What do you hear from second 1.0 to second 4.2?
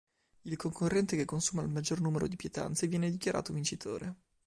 che consuma il maggior numero di pietanze viene dichiarato vincitore.